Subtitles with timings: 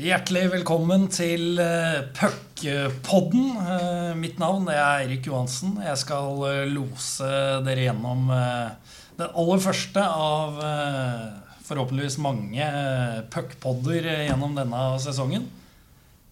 [0.00, 3.50] Hjertelig velkommen til uh, Puckpodden.
[3.52, 5.74] Uh, mitt navn er Erik Johansen.
[5.84, 7.26] Jeg skal uh, lose
[7.66, 8.30] dere gjennom
[9.18, 10.56] den aller første av
[11.66, 12.70] forhåpentligvis mange
[13.34, 15.44] puckpodder gjennom denne sesongen.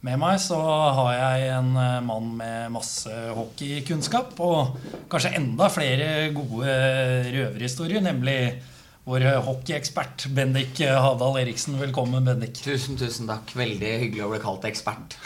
[0.00, 0.62] Med meg så
[0.96, 1.68] har jeg en
[2.08, 4.78] mann med masse hockeykunnskap og
[5.12, 6.72] kanskje enda flere gode
[7.36, 8.40] røverhistorier, nemlig
[9.08, 11.78] vår hockeyekspert Bendik Havdal Eriksen.
[11.80, 12.58] Velkommen, Bendik.
[12.60, 13.54] Tusen, tusen takk.
[13.56, 15.16] Veldig hyggelig å bli kalt ekspert.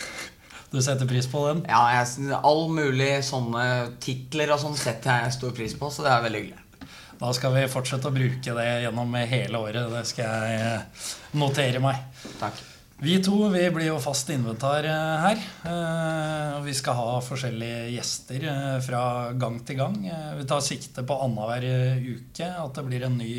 [0.71, 1.65] Du setter pris på den?
[1.67, 3.65] Ja, jeg, all mulig sånne
[4.03, 6.87] titler og sånn setter jeg stor pris på, så det er veldig hyggelig.
[7.19, 9.91] Da skal vi fortsette å bruke det gjennom hele året.
[9.91, 12.07] Det skal jeg notere meg.
[12.39, 12.63] Takk.
[13.03, 15.41] Vi to vi blir jo fast inventar eh, her.
[15.67, 19.01] Eh, og vi skal ha forskjellige gjester eh, fra
[19.35, 19.97] gang til gang.
[20.39, 21.67] Vi tar sikte på annenhver
[21.99, 23.33] uke at det blir en ny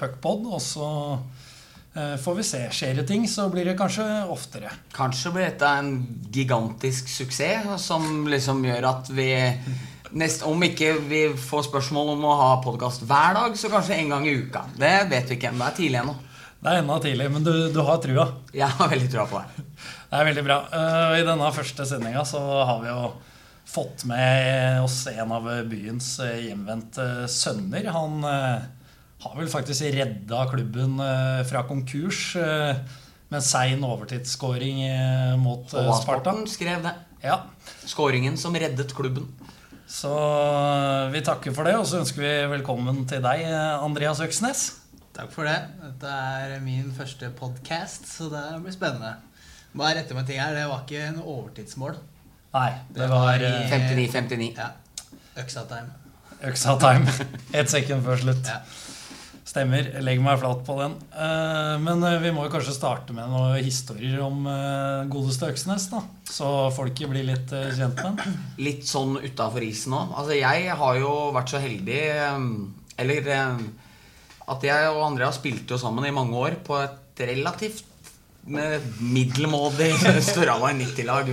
[0.00, 0.48] puckpod.
[0.48, 0.88] Og så
[1.92, 2.62] får vi se.
[2.72, 4.72] Skjer det ting, så blir det kanskje oftere.
[4.96, 5.92] Kanskje blir dette en
[6.32, 9.28] gigantisk suksess som liksom gjør at vi
[10.16, 14.14] Nest, om ikke vi får spørsmål om å ha podkast hver dag, så kanskje en
[14.14, 14.62] gang i uka.
[14.80, 15.60] Det vet vi ikke ennå.
[15.60, 16.14] Det er tidlig ennå.
[16.58, 18.24] Det er enda tidlig, men du, du har trua?
[18.50, 19.64] Jeg har veldig trua på det.
[20.10, 20.56] Det er veldig bra.
[20.72, 23.12] Uh, I denne første sendinga så har vi jo
[23.68, 27.86] fått med oss en av byens uh, hjemvendte sønner.
[27.94, 28.66] Han uh,
[29.22, 30.98] har vel faktisk redda klubben
[31.50, 34.78] fra konkurs med sein overtidsskåring
[35.42, 36.36] mot Sparta.
[36.46, 36.92] skrev det.
[37.26, 37.40] Ja.
[37.82, 39.26] Skåringen som reddet klubben.
[39.90, 40.14] Så
[41.10, 43.42] vi takker for det, og så ønsker vi velkommen til deg,
[43.82, 44.68] Andreas Øksnes.
[45.18, 45.56] Takk for det.
[45.82, 49.16] Dette er min første podkast, så det blir spennende.
[49.74, 51.96] Bare rette meg ting her, Det var ikke en overtidsmål.
[52.54, 54.46] Nei, det, det var 59-59.
[54.46, 54.68] Eh, ja.
[55.42, 56.12] Øksa time.
[56.46, 57.14] Øksa time.
[57.58, 58.46] Ett sekund før slutt.
[58.46, 58.60] Ja.
[59.48, 59.90] Stemmer.
[60.06, 60.94] Legg meg flat på den.
[61.10, 64.46] Eh, men eh, vi må jo kanskje starte med noen historier om
[65.10, 65.88] godeste Øksnes.
[65.96, 68.38] da Så folket blir litt kjent med den.
[68.70, 70.14] Litt sånn utafor isen òg.
[70.14, 72.00] Altså, jeg har jo vært så heldig
[73.02, 73.26] Eller
[74.48, 77.84] at jeg og André har spilt jo sammen i mange år på et relativt
[78.48, 79.90] middelmådig
[80.24, 81.28] Storhamar 90-lag.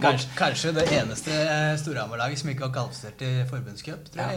[0.00, 1.36] Kanskje, kanskje, det eneste
[1.82, 4.10] Storhamar-laget som ikke var kvalifisert i forbundscup.
[4.16, 4.30] Ja.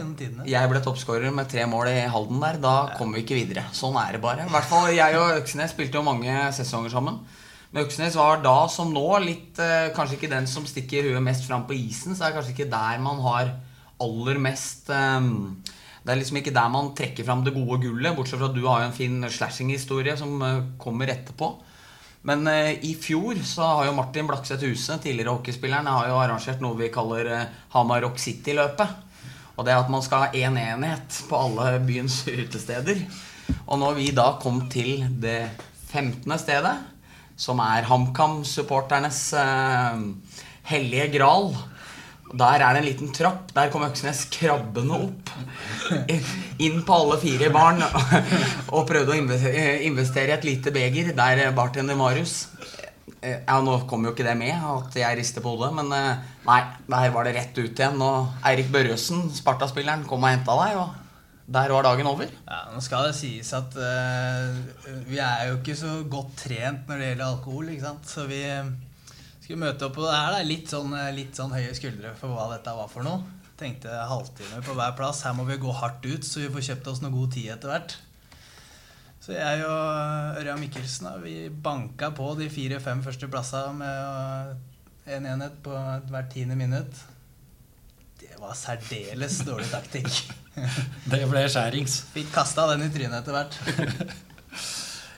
[0.46, 2.60] Jeg ble toppskårer med tre mål i Halden der.
[2.62, 2.98] Da ja.
[3.00, 3.66] kom vi ikke videre.
[3.76, 4.46] Sånn er det bare.
[4.46, 7.18] I hvert fall Jeg og Øksnes spilte jo mange sesonger sammen.
[7.72, 11.48] Men Øksnes var da som nå litt eh, Kanskje ikke den som stikker huet mest
[11.48, 12.14] fram på isen.
[12.14, 13.56] Så er det kanskje ikke der man har
[13.96, 15.56] aller mest um,
[16.06, 18.62] det er liksom ikke der man trekker fram det gode gullet, bortsett fra at du
[18.68, 21.48] har en fin slashing-historie som eh, kommer etterpå.
[22.26, 26.62] Men uh, i fjor så har jo Martin Blakseth Huse, tidligere hockeyspilleren, har jo arrangert
[26.62, 27.42] noe vi kaller uh,
[27.74, 28.94] Hamar Rock City-løpet.
[29.56, 33.02] Og det er at man skal ha én en enhet på alle byens utesteder.
[33.66, 35.40] Og når vi da kom til det
[35.90, 36.22] 15.
[36.38, 36.76] stedet,
[37.34, 39.22] som er HamKam-supporternes
[40.70, 41.50] hellige gral
[42.36, 43.52] der er det en liten trapp.
[43.56, 45.32] Der kom Øksnes krabbende opp.
[46.62, 47.82] Inn på alle fire barn
[48.76, 52.44] og prøvde å investere i et lite beger der bartender Marius
[53.26, 56.60] ja, Nå kom jo ikke det med at jeg rister på hodet, men eh, nei,
[56.86, 57.98] der var det rett ut igjen.
[58.02, 60.78] Og Eirik Børresen, Sparta-spilleren, kom og henta deg.
[60.82, 61.02] og
[61.46, 62.26] der var dagen over.
[62.26, 64.56] Ja, Nå skal det sies at uh,
[65.06, 67.68] vi er jo ikke så godt trent når det gjelder alkohol.
[67.70, 68.08] ikke sant?
[68.10, 68.40] Så vi,
[69.46, 70.34] skulle møte opp på det her.
[70.34, 70.42] Da.
[70.46, 73.22] Litt, sånn, eh, litt sånn høye skuldre for hva dette var for noe.
[73.56, 75.22] Tenkte halvtime på hver plass.
[75.24, 77.72] Her må vi gå hardt ut, så vi får kjøpt oss noe god tid etter
[77.72, 77.96] hvert.
[79.22, 85.26] Så jeg og Ørja Ørjan Mikkelsen vi banka på de fire-fem første plassene med en
[85.32, 85.72] enhet på
[86.10, 87.00] hvert tiende minutt.
[88.20, 90.10] Det var særdeles dårlig taktikk.
[91.12, 92.00] det ble skjærings.
[92.14, 93.58] Fikk kasta den i trynet etter hvert.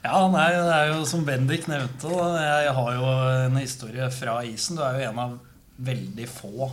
[0.09, 2.09] Ja, nei, det er jo som Bendik nevnte.
[2.41, 3.09] Jeg har jo
[3.45, 4.79] en historie fra isen.
[4.79, 5.35] Du er jo en av
[5.85, 6.71] veldig få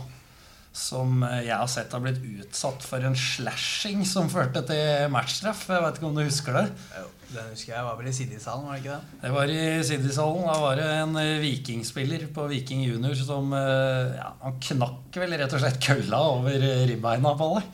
[0.76, 5.66] som jeg har sett har blitt utsatt for en slashing som førte til matchstraff.
[5.72, 6.64] Jeg vet ikke om du husker det?
[6.96, 7.04] Jo,
[7.34, 7.84] den husker jeg.
[7.88, 9.20] var vel i Siddishallen, var det ikke det?
[9.24, 9.60] Det var i
[9.90, 10.48] Siddishallen.
[10.48, 15.64] Da var det en vikingspiller på Viking junior som ja, Han knakk vel rett og
[15.64, 17.64] slett kølla over ribbeina på alle.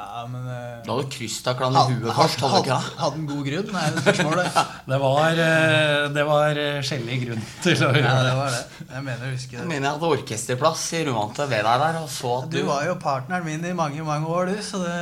[0.00, 2.40] Ja, men uh, Du hadde krystaklan i huet først?
[2.40, 3.66] Hadde, hadde, hadde en god grunn?
[3.74, 4.58] Nei, det spørsmålet.
[4.90, 8.32] det var, uh, det var uh, skjellig grunn til å gjøre ja, det.
[8.38, 8.62] var det.
[8.86, 9.60] Jeg mener jeg husker det.
[9.60, 12.00] Jeg mener jeg hadde orkesterplass i Ruvante ved deg der.
[12.00, 14.64] Og så at du, du var jo partneren min i mange mange år, du.
[14.64, 14.96] Så det,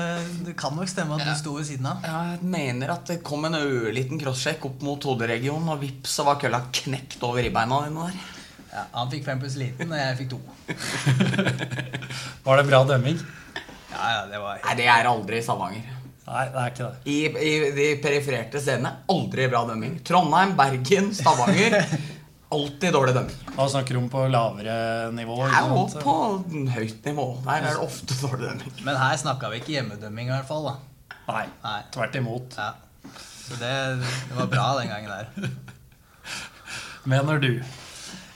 [0.50, 1.31] det kan nok stemme at ja.
[1.31, 2.03] du sto ved siden av.
[2.09, 6.27] Ja, jeg mener at det kom en ørliten crosssjekk opp mot hoderegionen, og vips, så
[6.27, 8.23] var kølla knekt over ribbeina dine der.
[8.69, 10.43] Ja, Han fikk fem pluss liten, og jeg fikk to.
[12.49, 13.23] var det bra dømming?
[13.93, 15.94] Ja, ja, det var Nei, det er aldri Stavanger.
[16.29, 17.08] Nei, det er ikke det.
[17.08, 19.94] I, i de perifererte stedene aldri bra dømming.
[20.05, 21.79] Trondheim, Bergen, Stavanger.
[22.52, 23.40] Alltid dårlig dømming.
[23.56, 24.75] Da snakker du om på lavere
[25.12, 25.35] nivå.
[25.52, 26.14] Her ikke er på
[26.73, 27.26] høyt nivå.
[27.44, 28.76] Der er det ofte dårlig dømming.
[28.87, 30.69] Men her snakka vi ikke hjemmedømming, i hvert fall.
[30.70, 31.17] da.
[31.29, 31.81] Nei, Nei.
[31.93, 32.56] tvert imot.
[32.56, 32.70] Ja.
[33.19, 33.73] Så det,
[34.31, 35.50] det var bra den gangen der.
[37.12, 37.50] Mener du.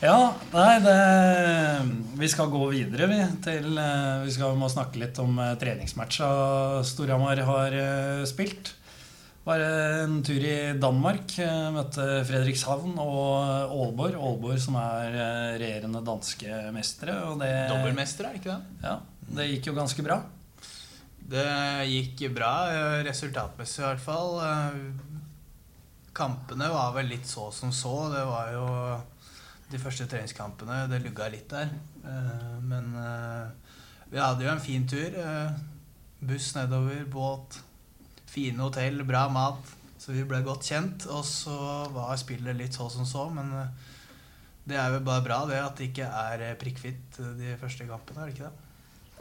[0.02, 0.94] Ja, nei, det
[2.19, 3.20] Vi skal gå videre, vi.
[3.44, 6.31] Til eh, Vi skal må snakke litt om eh, treningsmatcha
[6.87, 8.72] Storhamar har eh, spilt.
[9.46, 11.37] Var en tur i Danmark.
[11.75, 14.19] Møtte Fredrikshavn og Aalborg.
[14.19, 15.14] Aalborg som er
[15.62, 17.16] regjerende danske mestere.
[17.31, 18.76] Og det, Dobbeltmester, er det ikke det?
[18.87, 18.99] ja,
[19.38, 20.19] det gikk jo ganske bra.
[21.32, 21.46] Det
[21.90, 22.52] gikk bra,
[23.06, 24.38] resultatmessig i hvert fall.
[26.14, 27.96] Kampene var vel litt så som så.
[28.14, 28.69] Det var jo
[29.73, 30.85] de første treningskampene.
[30.91, 31.73] Det lugga litt der.
[32.05, 33.77] Eh, Men eh,
[34.13, 35.17] vi hadde jo en fin tur.
[35.19, 35.53] eh,
[36.23, 37.57] Buss nedover, båt,
[38.31, 39.73] fine hotell, bra mat.
[39.99, 41.07] Så vi ble godt kjent.
[41.11, 41.57] Og så
[41.95, 43.53] var spillet litt så som så, men
[44.67, 48.31] det er jo bare bra det at det ikke er prikkfritt de første kampene, er
[48.31, 48.69] det ikke det?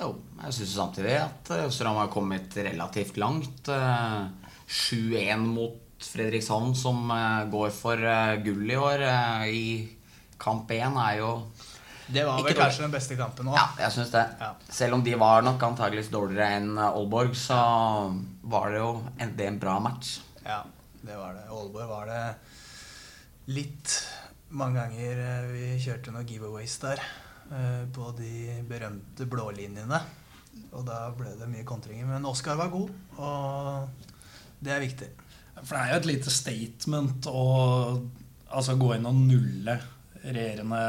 [0.01, 0.11] Jo,
[0.43, 3.69] jeg syns samtidig at eh, har kommet relativt langt.
[3.69, 4.27] Eh,
[4.71, 7.11] 7-1 mot Fredrikshavn, som
[7.53, 8.01] går for
[8.41, 9.03] gull i år
[9.53, 9.65] i
[10.41, 11.29] kamp 1, er jo
[12.11, 13.55] Det var vel kanskje den beste kampen òg.
[13.55, 14.23] Ja, jeg syns det.
[14.41, 14.49] Ja.
[14.73, 17.59] Selv om de var nok antageligvis dårligere enn eh, Aalborg, så
[18.51, 18.89] var det jo
[19.21, 20.17] en, det en bra match.
[20.43, 20.63] Ja,
[21.05, 21.45] det var det.
[21.53, 22.23] Aalborg var det
[23.55, 23.95] litt
[24.51, 26.99] mange ganger eh, vi kjørte noen giveaways der.
[27.51, 30.01] eh, På de berømte blålinjene.
[30.75, 32.05] Og da ble det mye kontringer.
[32.09, 32.89] Men Oskar var god,
[33.23, 33.87] og
[34.59, 35.07] det er viktig.
[35.61, 37.41] For det er jo et lite statement å
[38.51, 39.77] altså, gå inn og nulle
[40.21, 40.81] regjerende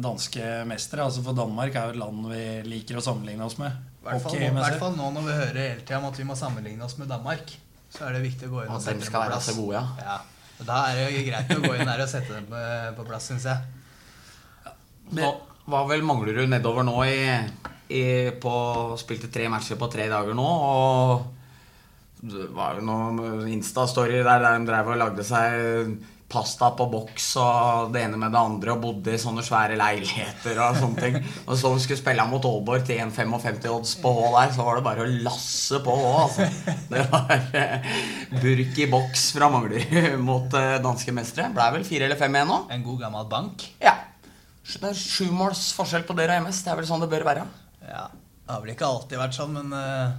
[0.00, 1.04] danske mestere.
[1.04, 3.74] Altså For Danmark er jo et land vi liker å sammenligne oss med.
[4.00, 4.66] I hvert fall, hockeymessig.
[4.66, 7.10] hvert fall nå når vi hører hele tida om at vi må sammenligne oss med
[7.12, 7.52] Danmark.
[7.90, 9.50] Så er det viktig å gå inn og og sette dem på plass.
[9.50, 10.06] så gode, ja.
[10.06, 10.20] Ja.
[10.60, 12.62] Da er det jo greit å gå inn der og sette dem på,
[12.96, 13.76] på plass, syns jeg.
[14.64, 14.74] Ja.
[15.10, 15.30] Hva,
[15.66, 17.20] hva vel du nedover nå i,
[17.90, 18.04] i
[18.40, 18.54] på,
[19.00, 21.24] Spilte tre matcher på tre dager nå, og
[22.20, 25.94] det var jo noen Insta-story der, der de drev og lagde seg
[26.30, 30.60] pasta på boks og det ene med det andre og bodde i sånne svære leiligheter
[30.62, 31.18] og sånne ting.
[31.46, 34.78] Og så vi skulle spille mot Aalborg til 1,55 odds på H der, så var
[34.78, 36.48] det bare å lasse på H, altså.
[36.90, 37.90] Det var eh,
[38.36, 41.50] burk i boks fra Manglerud mot eh, danske mestere.
[41.56, 42.62] Blei vel fire eller fem igjen nå.
[42.76, 43.66] En god gammel bank.
[43.82, 43.96] Ja.
[44.70, 46.62] Det er sju måls forskjell på dere og MS.
[46.62, 47.46] Det er vel sånn det bør være.
[47.90, 50.12] Ja, Det har vel ikke alltid vært sånn, men uh,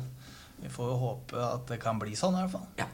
[0.59, 2.67] vi får jo håpe at det kan bli sånn i hvert fall.
[2.81, 2.89] Ja.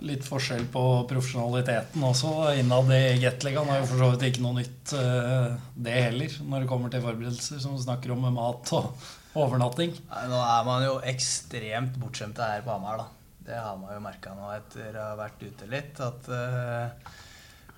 [0.00, 3.68] Litt forskjell på profesjonaliteten også innad i Gateligaen.
[3.68, 7.04] er jo for så vidt ikke noe nytt, eh, det heller, når det kommer til
[7.04, 8.94] forberedelser, som snakker om med mat og
[9.36, 9.92] overnatting.
[10.08, 13.06] Nå er man jo ekstremt bortskjemte her på Hamar, da.
[13.42, 16.00] Det har man jo merka nå etter å ha vært ute litt.
[16.00, 16.90] At uh,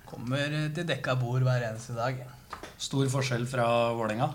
[0.05, 2.21] kommer til dekka bord hver eneste dag.
[2.77, 3.67] Stor forskjell fra
[3.97, 4.29] Vålerenga.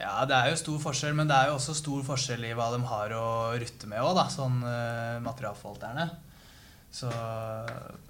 [0.00, 2.72] Ja, det er jo stor forskjell, men det er jo også stor forskjell i hva
[2.74, 3.26] de har å
[3.60, 4.26] rutte med òg, da.
[4.32, 6.08] Sånn uh, materialforvalterne.
[6.92, 7.08] Så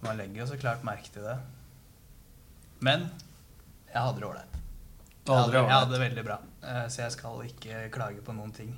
[0.03, 1.37] man legger jo så klart merke til det.
[2.83, 3.07] Men
[3.93, 4.57] jeg hadde det ålreit.
[5.23, 6.39] Jeg hadde jeg hadde det veldig bra.
[6.67, 8.73] Eh, Så jeg skal ikke klage på noen ting.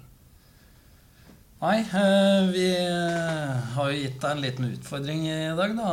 [1.63, 5.93] Nei, eh, vi eh, har jo gitt deg en liten utfordring i dag, da.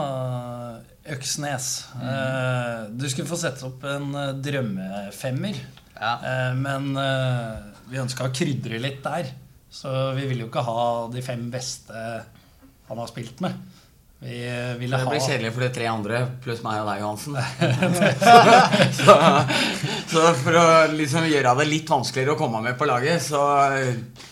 [1.15, 1.67] Øksnes.
[1.97, 2.97] Mm.
[2.99, 4.11] Du skulle få sette opp en
[4.43, 5.57] drømmefemmer.
[5.95, 6.11] Ja.
[6.53, 6.91] Men
[7.89, 9.31] vi ønska å krydre litt der.
[9.73, 12.03] Så vi vil jo ikke ha de fem beste
[12.91, 13.57] han har spilt med.
[14.21, 14.37] Vi
[14.77, 17.37] ville ha Det blir kjedelig for de tre andre pluss meg og deg, Johansen.
[19.01, 19.15] så,
[20.11, 23.41] så for å liksom gjøre det litt vanskeligere å komme med på laget, så,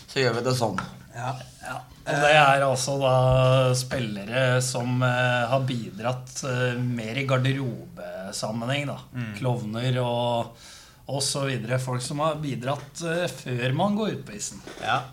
[0.05, 0.77] så gjør vi det sånn.
[1.17, 1.34] ja.
[1.69, 1.75] Ja,
[2.10, 3.13] og det er altså da
[3.77, 8.96] spillere som eh, har bidratt eh, mer i garderobesammenheng, da.
[9.38, 10.63] Klovner og,
[11.10, 11.77] og så videre.
[11.84, 14.63] Folk som har bidratt eh, før man går ut på isen.
[14.81, 15.03] Ja,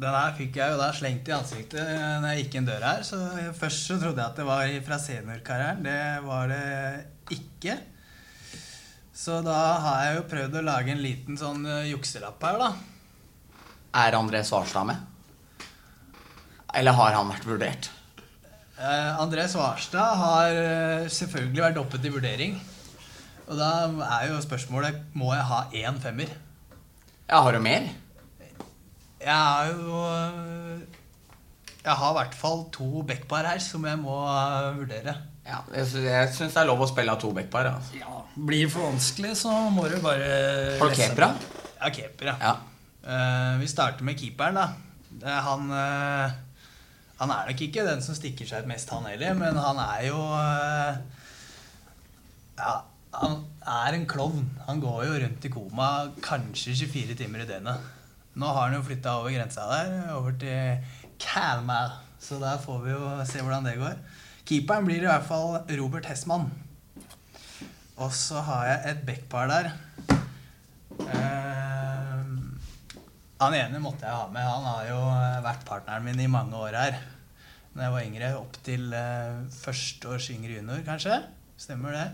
[0.00, 1.88] den her fikk jeg jo da slengt i ansiktet
[2.22, 3.04] når jeg gikk inn døra her.
[3.04, 3.18] Så
[3.58, 5.84] først så trodde jeg at det var fra seniorkarrieren.
[5.84, 7.76] Det var det ikke.
[9.20, 12.70] Så da har jeg jo prøvd å lage en liten sånn eh, jukselapp her, da.
[14.00, 15.66] Er André Svarstad med?
[16.78, 17.90] Eller har han vært vurdert?
[18.80, 22.56] Eh, André Svarstad har eh, selvfølgelig vært oppe til vurdering.
[23.50, 26.32] Og da er jo spørsmålet må jeg ha én femmer.
[27.28, 27.90] Ja, har du mer?
[29.20, 30.80] Jeg har jo eh,
[31.84, 35.14] Jeg har i hvert fall to backpar her som jeg må eh, vurdere.
[35.46, 37.70] Ja, jeg sy- syns det er lov å spille av to backpar.
[37.74, 37.96] Altså.
[38.00, 40.28] Ja, Blir det for vanskelig, så må du bare
[40.80, 41.30] Har du keepera?
[41.80, 42.36] Ja, keeper, ja.
[42.44, 42.52] Ja.
[43.00, 44.66] Uh, vi starter med keeperen, da.
[45.24, 46.30] Er han uh,
[47.20, 50.04] Han er nok ikke den som stikker seg ut mest, han heller, men han er
[50.10, 51.00] jo uh,
[52.60, 52.74] Ja,
[53.16, 54.44] Han er en klovn.
[54.68, 55.88] Han går jo rundt i koma
[56.22, 57.88] kanskje 24 timer i døgnet.
[58.40, 60.80] Nå har han jo flytta over grensa der, over til
[61.20, 61.98] Kalmar.
[62.20, 63.98] Så der får vi jo se hvordan det går.
[64.48, 66.46] Keeperen blir i hvert fall Robert Hessmann.
[68.00, 69.68] Og så har jeg et backpar der.
[71.04, 72.30] Eh,
[73.42, 74.48] han ene måtte jeg ha med.
[74.48, 75.00] Han har jo
[75.44, 76.96] vært partneren min i mange år her.
[77.74, 81.20] Når jeg var yngre, opp til eh, førsteårs yngre junior, kanskje.
[81.60, 82.08] Stemmer det.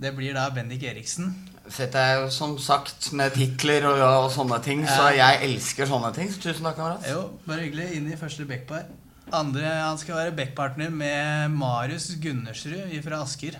[0.00, 1.30] Det blir da Bendik Eriksen.
[1.70, 6.10] Fett er jo som sagt med titler og, og sånne ting, så jeg elsker sånne
[6.16, 6.28] ting.
[6.32, 7.06] Så tusen takk, kamerat.
[7.08, 7.92] Jo, bare hyggelig.
[7.96, 8.90] Inn i første backpar.
[9.32, 13.56] Andre, Han skal være backpartner med Marius Gundersrud fra Asker.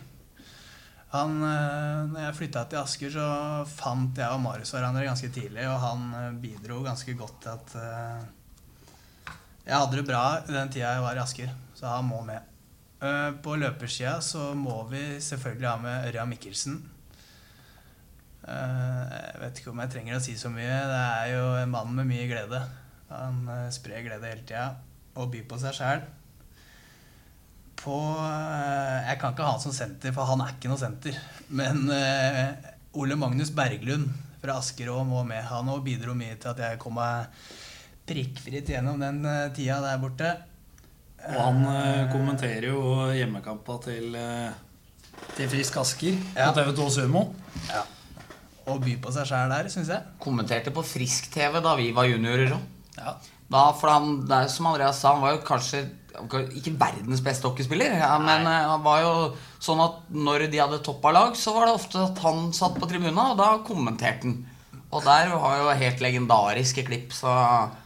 [1.14, 3.26] Han, eh, når jeg flytta til Asker, så
[3.70, 7.76] fant jeg og Marius hverandre ganske tidlig, og han eh, bidro ganske godt til at
[7.78, 12.42] eh, jeg hadde det bra den tida jeg var i Asker, så han må med.
[13.04, 16.78] Eh, På løpersida så må vi selvfølgelig ha med Ørja Mikkelsen.
[18.48, 20.78] Eh, Jeg vet ikke om jeg trenger å si så mye.
[20.88, 22.62] Det er jo en mann med mye glede.
[23.10, 24.70] Han eh, sprer glede hele tida
[25.14, 26.04] og byr på seg sjæl.
[27.84, 31.18] På Jeg kan ikke ha han som senter, for han er ikke noe senter.
[31.52, 31.84] Men
[32.96, 34.08] Ole Magnus Berglund
[34.40, 35.44] fra Asker òg må med.
[35.50, 37.28] Han òg bidro mye til at jeg kom meg
[38.08, 39.20] prikkfritt gjennom den
[39.56, 40.32] tida der borte.
[41.30, 42.80] Og han eh, kommenterer jo
[43.16, 44.52] hjemmekampa til, eh,
[45.38, 46.50] til Frisk Asker Ja.
[46.50, 47.24] på TV2 Sumo.
[47.70, 47.82] Ja.
[48.68, 50.02] Og by på seg sjæl der, syns jeg.
[50.20, 52.62] Kommenterte på Frisk-TV da vi var juniorer òg.
[52.98, 53.16] Ja.
[53.50, 55.82] Da, for han, det er som Andreas sa, han var jo kanskje
[56.54, 59.14] ikke verdens beste hockeyspiller, ja, men eh, han var jo
[59.64, 62.86] sånn at når de hadde toppa lag, så var det ofte at han satt på
[62.88, 64.36] tribuna, og da kommenterte han.
[64.94, 67.30] Og der har jo helt legendariske klipp, så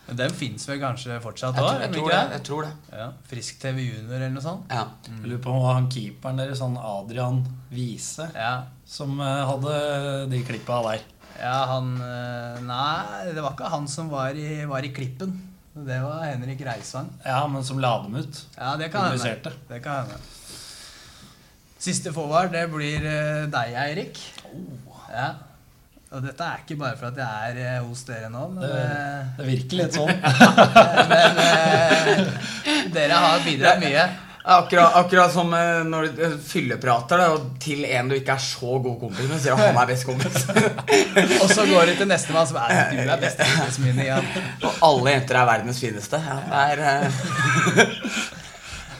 [0.08, 1.70] Men den fins vel kanskje fortsatt jeg, òg?
[1.70, 2.72] tror- jeg, tror det, jeg tror det.
[2.98, 4.66] Ja, Frisk TV Junior eller noe sånt?
[4.72, 4.84] Ja.
[5.08, 7.40] Jeg lurer på om han keeperen deres, han Adrian
[7.72, 8.52] Wiese, Ja.
[8.84, 11.00] som eh, hadde de klippa der.
[11.40, 15.32] ja, han eh, Nei, det var ikke han som var i, var i klippen.
[15.78, 17.08] Det var Henrik Reisvang.
[17.24, 18.44] Ja, men som la dem ut.
[18.58, 19.52] Ja, det kan hende.
[19.68, 20.18] Det kan hende.
[21.78, 24.18] Siste forward, det blir eh, deg, Eirik.
[25.12, 25.28] Ja.
[26.08, 28.78] Og dette er ikke bare for at jeg er eh, hos dere nå, men, Det,
[28.80, 30.14] eh, det virker litt sånn.
[31.10, 34.06] men eh, dere har bidratt mye.
[34.48, 38.78] Akkurat, akkurat som eh, når du fylleprater da, og til en du ikke er så
[38.80, 40.48] god kompis med, sier han er best kompis.
[41.42, 44.32] Og så går det til nestemann som er du er bestekompisen min igjen.
[44.64, 46.24] og alle jenter er verdens fineste.
[46.24, 47.04] Ja, det er,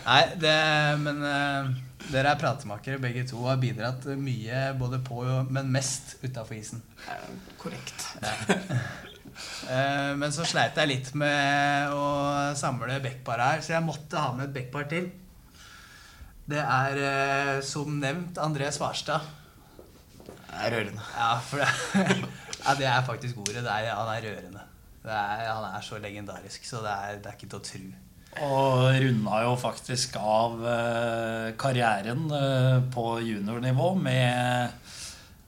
[0.08, 0.56] Nei, det,
[1.00, 1.24] men
[2.08, 5.20] dere er pratemakere begge to og har bidratt mye både på
[5.52, 6.82] men mest utafor isen.
[7.60, 8.06] korrekt.
[8.22, 8.58] Ja.
[10.20, 12.04] men så sleit jeg litt med å
[12.58, 15.10] samle backpar her, så jeg måtte ha med et backpar til.
[16.48, 19.24] Det er eh, som nevnt André Svarstad.
[20.24, 21.04] Det er rørende.
[21.12, 21.68] Ja, for det,
[22.64, 23.60] ja, det er faktisk ordet.
[23.66, 24.64] Det er, han er rørende.
[25.02, 28.07] Det er, han er så legendarisk, så det er, det er ikke til å tro.
[28.45, 34.88] Og runda jo faktisk av eh, karrieren eh, på juniornivå med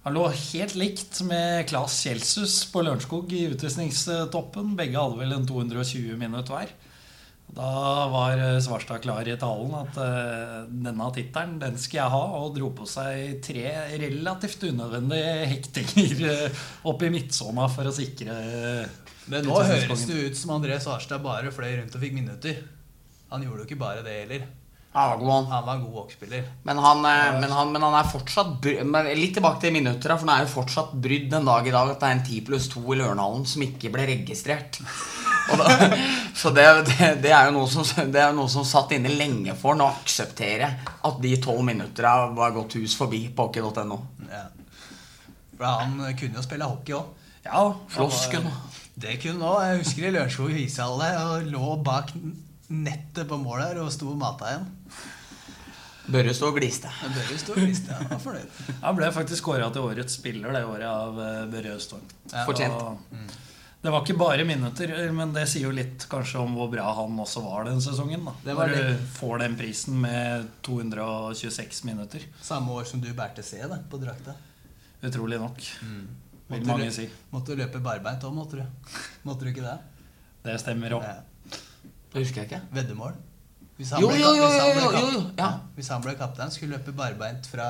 [0.05, 4.73] Han lå helt likt med Claes Kjelsus på Lørenskog i utvisningstoppen.
[4.79, 6.73] Begge hadde vel en 220 minutter hver.
[7.51, 7.69] Da
[8.11, 10.01] var eh, Svarstad klar i talen at
[10.71, 13.69] denne tittelen den skal jeg ha, og dro på seg tre
[14.03, 16.59] relativt unødvendige hektinger
[16.91, 18.35] opp i midtsona for å sikre
[19.31, 22.63] Men nå høres det ut som André Svarstad bare fløy rundt og fikk minutter.
[23.31, 24.49] Han gjorde jo ikke bare det heller.
[24.93, 25.45] Ja, god han.
[25.47, 26.47] Han var en god hockeyspiller.
[26.63, 30.27] Men han, eh, men, han, men han er fortsatt brydd, Litt tilbake til minutter, for
[30.27, 32.67] han er jo fortsatt brydd den dag i dag at det er en 10 pluss
[32.75, 34.81] 2 i Lørenhallen som ikke ble registrert.
[35.51, 35.77] Da,
[36.41, 39.55] så det, det, det er jo noe som, det er noe som satt inne lenge
[39.59, 40.73] for ham å akseptere
[41.07, 44.03] at de tolv minuttene var gått hus forbi på hockey.no.
[44.27, 44.45] Ja.
[45.55, 47.17] For han kunne jo spille hockey òg.
[47.47, 47.63] Ja,
[47.95, 48.51] Slåss kunne
[49.01, 49.65] Det kunne han òg.
[49.65, 52.11] Jeg husker i Lørenskog ishall og lå bak
[52.71, 54.69] nettet på mål her og sto og mata igjen.
[56.11, 56.89] Børre stå og gliste.
[57.03, 58.57] Børre stå og gliste, han var fornøyd.
[58.83, 62.07] Han ble faktisk kåra til årets spiller det året av eh, Børre Østholm.
[62.33, 62.45] Ja.
[62.49, 62.75] Fortjent.
[62.75, 63.37] Og
[63.81, 67.15] Det var ikke bare minutter, men det sier jo litt kanskje om hvor bra han
[67.23, 68.25] også var den sesongen.
[68.27, 72.27] da Det var Når du får den prisen med 226 minutter.
[72.45, 74.35] Samme år som du bærte C da, på drakta.
[75.03, 76.09] Utrolig nok, Mm.
[76.51, 77.09] vil Måtte mange du- si.
[77.33, 78.67] Måtte du løpe barbeint òg, måtte du?
[79.25, 79.79] Måtte du ikke det?
[80.45, 81.03] Det stemmer òg.
[81.07, 81.21] Ja.
[82.13, 82.61] Det husker jeg ikke.
[82.75, 83.13] Veddemål?
[83.79, 85.51] Hvis Jo, ble- jo, jo, hvis han jo, ble jo, jo, ja.
[85.77, 87.69] Hvis han ble kaptein, skulle løpe barbeint fra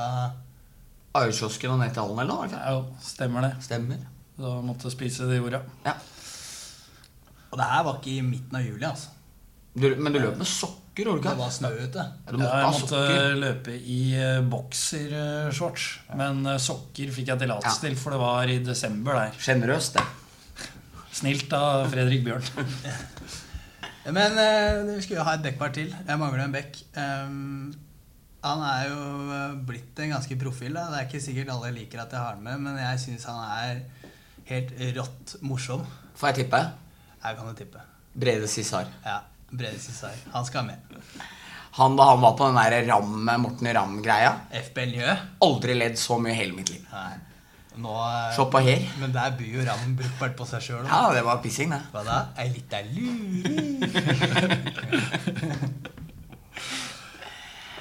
[1.15, 2.49] Aurkiosken og ned til hallen eller noe?
[2.49, 2.57] var?
[2.57, 3.53] Ja, jo, stemmer det.
[3.67, 4.01] Stemmer.
[4.41, 5.61] Da måtte spise det jorda.
[5.85, 5.95] Ja.
[7.51, 9.09] Og det her var ikke i midten av juli, altså.
[9.75, 12.03] Du, men du løp med sokker sokker, Det var snø ute.
[12.03, 13.37] Ja, måtte jeg måtte sokker.
[13.41, 15.85] løpe i eh, boksershorts.
[16.19, 17.89] Men eh, sokker fikk jeg tillatelse Ja.
[17.89, 19.39] til, for det var i desember der.
[19.39, 20.03] Sjenerøst, det.
[21.21, 22.43] Snilt av Fredrik Bjørn.
[24.05, 25.93] Men eh, vi skulle jo ha et backpar til.
[25.93, 26.79] Jeg mangler en back.
[26.97, 27.73] Um,
[28.41, 29.01] han er jo
[29.37, 30.77] eh, blitt en ganske profil.
[30.77, 30.87] Da.
[30.93, 33.43] Det er ikke sikkert alle liker at jeg har han med, men jeg syns han
[33.45, 33.83] er
[34.51, 35.85] helt rått morsom.
[36.17, 36.63] Får jeg tippe?
[37.21, 37.85] Her kan du tippe.
[38.21, 38.89] Brede Cissar.
[39.05, 39.21] Ja,
[39.53, 40.17] Brede Cissar.
[40.33, 40.97] Han skal med.
[41.79, 43.13] Han da han var på den der Ram,
[43.45, 44.33] Morten Ramm-greia.
[44.71, 45.13] FBL Njø.
[45.47, 46.83] Aldri ledd så mye i hele mitt liv.
[46.91, 47.13] Nei.
[47.79, 48.83] Nå, eh, Se på her.
[48.99, 50.83] Men der byr jo Ram brukbart på seg sjøl.
[50.91, 51.79] Ja, det var pissing, det.
[51.93, 52.17] Hva da?
[52.43, 53.81] Ei lita luring.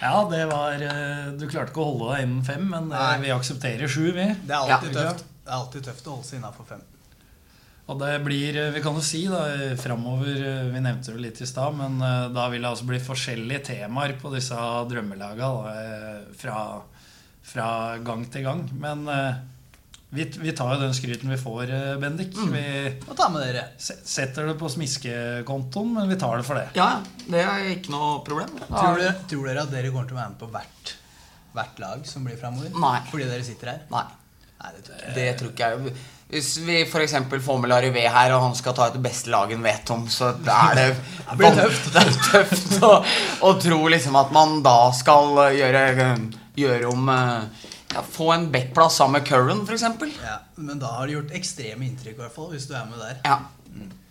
[0.01, 3.17] Ja, det var eh, Du klarte ikke å holde deg innen fem, men eh, Nei.
[3.25, 4.27] vi aksepterer sju, vi.
[4.47, 5.09] Det er alltid Ja.
[5.09, 5.25] tøft.
[5.43, 6.83] Det er alltid tøft å holde seg innafor fem.
[7.89, 9.39] Og det blir, vi kan jo si da,
[9.81, 10.37] framover
[10.69, 11.97] Vi nevnte det litt i stad, men
[12.35, 14.53] da vil det altså bli forskjellige temaer på disse
[14.91, 16.57] drømmelaga da, eh, fra,
[17.49, 17.67] fra
[18.05, 18.61] gang til gang.
[18.79, 19.33] Men eh,
[20.09, 21.69] vi, vi tar jo den skryten vi får,
[22.01, 22.31] Bendik.
[22.33, 22.53] Bendik.
[22.55, 23.65] Vi Og ta med dere.
[23.79, 26.67] setter det på smiskekontoen, men vi tar det for det.
[26.77, 28.55] Ja, det er ikke noe problem.
[28.71, 30.95] Tror dere, tror dere at dere kommer til å være med på hvert,
[31.57, 32.73] hvert lag som blir framover?
[32.73, 32.95] Nei.
[33.11, 33.83] Fordi dere sitter her?
[33.93, 34.05] Nei,
[34.59, 35.15] Nei, det tror jeg ikke.
[35.19, 35.93] det tror ikke jeg.
[36.29, 37.13] Hvis vi f.eks.
[37.41, 40.03] får med Larivé her, og han skal ta ut det beste laget han vet om,
[40.13, 40.89] så er det
[41.39, 41.87] blir det tøft.
[41.95, 42.91] Det er tøft å,
[43.49, 45.85] å tro liksom at man da skal gjøre,
[46.59, 49.85] gjøre om eh, ja, Få en backplass sammen med Curran, f.eks.
[50.23, 53.01] Ja, men da har det gjort ekstreme inntrykk, i hvert fall, hvis du er med
[53.01, 53.19] der.
[53.25, 53.39] Ja.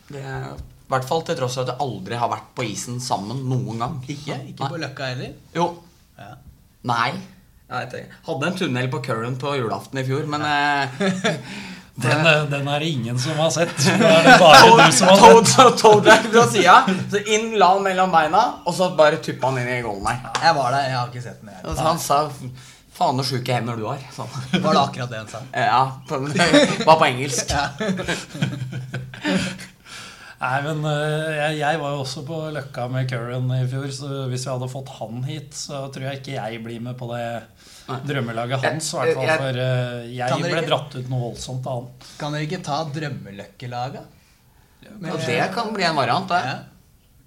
[0.09, 3.01] Det er, I hvert fall til tross for at vi aldri har vært på isen
[3.05, 3.99] sammen noen gang.
[4.09, 4.39] Ikke?
[4.53, 5.35] Ikke på Løkka heller?
[5.55, 5.71] Jo.
[6.19, 6.35] Ja.
[6.89, 7.11] Nei.
[7.69, 8.21] Jeg vet ikke.
[8.31, 10.87] Hadde en tunnel på Curran på julaften i fjor, men ja.
[11.99, 13.73] Den, eh, den er det ingen som har sett.
[13.83, 15.49] Det er det bare du som har sett.
[15.57, 16.77] Toad, toad drag fra sida.
[17.11, 20.21] Så inn, la han mellom beina, og så bare tuppa han inn i goalen her.
[20.45, 21.51] Jeg var der, jeg har ikke sett den.
[21.57, 21.65] Jeg.
[21.67, 22.21] Og så han sa
[22.99, 24.03] 'faen så sjuke hender du har'.
[24.15, 24.31] Sånn.
[24.63, 25.41] Var det akkurat det han sa?
[25.55, 26.19] Ja, på,
[26.87, 27.51] var på engelsk.
[27.55, 27.69] Ja.
[30.39, 34.11] Nei, men eh, jeg, jeg var jo også på Løkka med Curran i fjor, så
[34.31, 37.25] hvis vi hadde fått han hit, så tror jeg ikke jeg blir med på det
[37.89, 37.97] Nei.
[38.07, 38.93] drømmelaget hans.
[38.93, 41.91] i hvert fall, For eh, jeg ble ikke- dratt ut noe voldsomt av han.
[42.21, 44.15] Kan dere ikke ta drømmeløkkelaget?
[44.95, 46.43] Og det kan bli en variant, det.
[46.47, 46.59] Ja.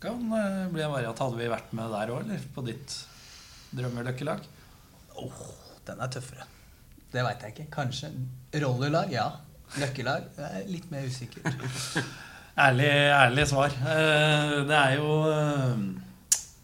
[0.01, 1.19] Kan eh, bli en variant.
[1.19, 2.47] Hadde vi vært med der òg, eller?
[2.55, 2.95] På ditt
[3.75, 4.47] drømmeløkkelag?
[5.19, 5.43] Åh,
[5.87, 6.45] den er tøffere.
[7.11, 7.69] Det veit jeg ikke.
[7.73, 8.11] Kanskje.
[8.61, 9.29] Rollerlag, ja.
[9.79, 11.41] Nøkkelag, Jeg er litt mer usikker.
[12.59, 13.71] Ærlig, ærlig svar.
[13.71, 15.77] Eh, Det er jo eh,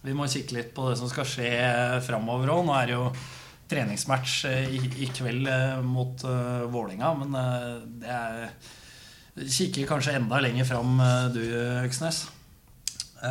[0.03, 1.51] Vi må kikke litt på det som skal skje
[2.03, 2.65] framover òg.
[2.67, 3.05] Nå er det jo
[3.71, 5.47] treningsmatch eh, i, i kveld
[5.83, 7.31] mot uh, Vålinga, men
[7.99, 8.49] det er
[9.37, 10.97] Kikker kanskje enda lenger fram,
[11.29, 11.43] du,
[11.83, 12.23] Øksnes.
[13.21, 13.29] Det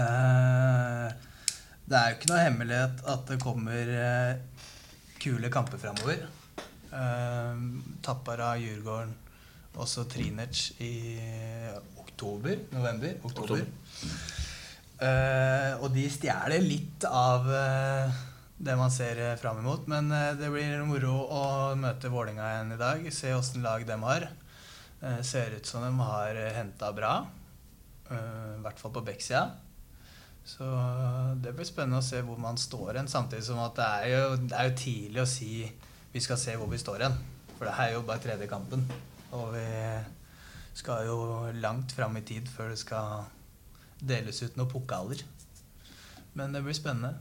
[1.98, 3.90] er jo ikke noe hemmelighet at det kommer
[5.22, 6.26] kule kamper framover.
[6.92, 7.58] Uh,
[8.04, 9.14] Tappara, Djurgården,
[9.76, 11.18] også Trinec i
[12.00, 12.56] oktober.
[12.72, 13.18] November?
[13.22, 13.60] Oktober.
[13.60, 13.66] oktober.
[15.84, 18.14] og de stjeler litt av eh,
[18.56, 19.86] det man ser uh, fram imot.
[19.90, 21.44] Men eh, det blir moro å
[21.78, 23.06] møte Vålinga igjen i dag.
[23.12, 24.28] Se åssen lag de har.
[25.02, 27.14] Eh, ser ut som de har henta bra.
[28.10, 29.44] Eh, I hvert fall på Beck-sida.
[30.46, 30.66] Så
[31.42, 33.10] det blir spennende å se hvor man står hen.
[33.10, 35.50] Samtidig som at det er, jo, det er jo tidlig å si
[36.12, 37.16] vi skal se hvor vi står hen.
[37.56, 38.84] For det her er jo bare tredje kampen.
[39.34, 39.66] Og vi
[40.76, 41.18] skal jo
[41.58, 43.26] langt fram i tid før det skal
[43.98, 45.24] deles ut noen pokaler.
[46.36, 47.16] Men det blir spennende.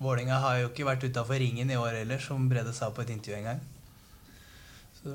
[0.00, 3.12] Vålinga har jo ikke vært utafor ringen i år heller, som Brede sa på et
[3.12, 3.62] intervju en gang.
[5.00, 5.12] Så,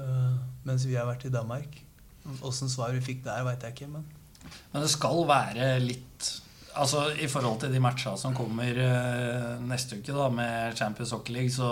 [0.66, 1.80] mens vi har vært i Danmark.
[2.46, 3.92] Åssen svar vi fikk der, veit jeg ikke.
[3.92, 4.06] men...
[4.72, 6.28] Men det skal være litt
[6.76, 11.36] Altså I forhold til de matcha som kommer uh, neste uke da med Champions Hockey
[11.38, 11.70] League, så,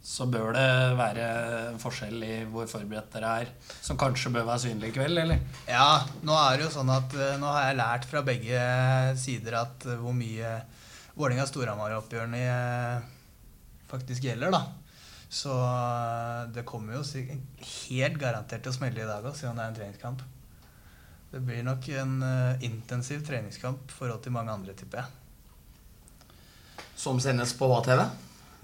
[0.00, 1.26] så bør det være
[1.72, 3.50] en forskjell i hvor forberedt dere er.
[3.84, 5.42] Som kanskje bør være synlig i kveld, eller?
[5.68, 8.62] Ja, nå er det jo sånn at uh, nå har jeg lært fra begge
[9.20, 10.56] sider at uh, hvor mye
[11.16, 12.40] Vålerenga-Storhamar-oppgjørene
[13.88, 14.64] faktisk gjelder, da.
[15.32, 15.52] Så
[16.54, 19.78] det kommer jo helt garantert til å smelle i dag òg, siden det er en
[19.80, 20.24] treningskamp.
[21.36, 26.86] Det blir nok en uh, intensiv treningskamp i forhold til mange andre, tipper jeg.
[26.96, 28.00] Som sendes på HTV.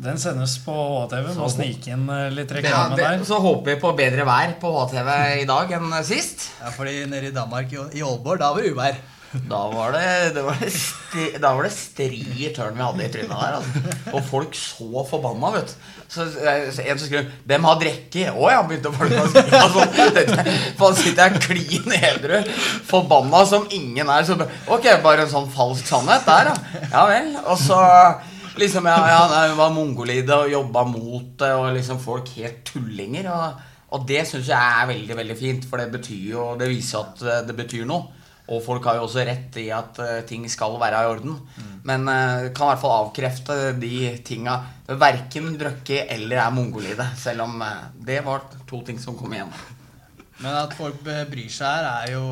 [0.01, 1.29] Den sendes på HTV.
[1.37, 3.27] Må snike inn eh, litt reklame ja, der.
[3.29, 5.11] så håper vi på bedre vær på HTV
[5.43, 6.47] i dag enn sist.
[6.63, 8.97] Ja, fordi nede i Danmark, i i Aalborg, da var det uvær.
[9.33, 13.33] Da var det, det, var stri, da var det stri tørn vi hadde i trynet
[13.33, 13.55] der.
[13.59, 13.95] Altså.
[14.13, 15.87] Og folk så forbanna, vet du.
[16.13, 18.35] Så så en som skrev 'Hvem har drikke'.
[18.37, 19.63] Å ja, begynte folk å skrive.
[19.63, 22.43] Altså, sitter jeg klin edru,
[22.91, 24.29] forbanna som ingen er.
[24.29, 24.37] Så
[24.69, 26.87] ok, bare en sånn falsk sannhet der, ja.
[26.93, 27.35] Ja vel.
[27.47, 27.81] Og så
[28.61, 33.33] liksom Ja, ja det var mongolide og jobba mot det, og liksom folk helt tullinger.
[33.33, 37.01] Og, og det syns jeg er veldig, veldig fint, for det betyr jo Det viser
[37.01, 38.21] at eh, det betyr noe.
[38.51, 41.37] Og folk har jo også rett i at uh, ting skal være i orden.
[41.39, 41.75] Mm.
[41.87, 43.95] Men uh, kan i hvert fall avkrefte de
[44.27, 44.57] tinga.
[44.99, 47.07] Verken drøkke eller er mongolide.
[47.19, 49.53] Selv om uh, det var to ting som kom igjen.
[50.43, 52.23] Men at folk bryr seg her, er jo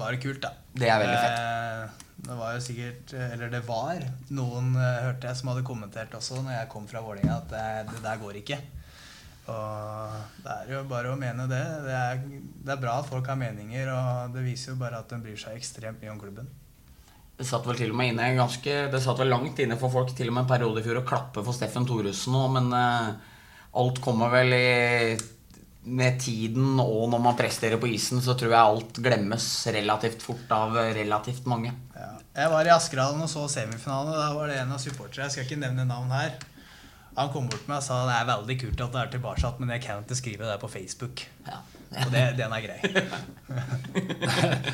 [0.00, 0.56] bare kult, da.
[0.74, 2.00] Det er veldig fett.
[2.24, 4.00] Det var jo sikkert Eller det var
[4.34, 8.00] noen, hørte jeg, som hadde kommentert også når jeg kom fra Vålerenga, at det, det
[8.02, 8.58] der går ikke.
[9.44, 11.62] Og det er jo bare å mene det.
[11.84, 12.20] Det er,
[12.64, 15.40] det er, bra at folk har meninger, og det viser jo bare at de bryr
[15.40, 16.48] seg ekstremt mye om klubben.
[17.34, 20.14] Det satt vel til og med inne ganske, det satt vel langt inne for folk
[20.14, 23.10] til og med en periode i fjor å klappe for Steffen Thoresen òg, men uh,
[23.82, 24.68] alt kommer vel i,
[25.84, 30.54] med tiden, og når man presterer på isen, så tror jeg alt glemmes relativt fort
[30.54, 31.74] av relativt mange.
[31.98, 32.12] Ja.
[32.34, 35.48] Jeg var i Askerhallen og så semifinalen, da var det en av supporterne, jeg skal
[35.48, 36.38] ikke nevne navn her
[37.14, 39.72] han kom bort med og sa det er veldig kult at det er tilbake, men
[39.76, 41.22] jeg kan ikke skrive det på Facebook.
[41.46, 41.60] Ja.
[41.94, 42.78] Og det, den er grei.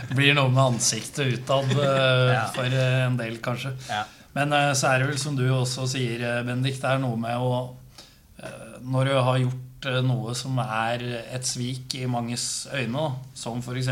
[0.09, 3.75] det blir noe med ansiktet utad uh, for uh, en del, kanskje.
[3.91, 4.07] Ja.
[4.37, 7.37] Men uh, så er det vel som du også sier, Bendik, det er noe med
[7.37, 7.51] å
[8.81, 11.03] Når du har gjort noe som er
[11.37, 13.03] et svik i manges øyne,
[13.37, 13.91] som f.eks.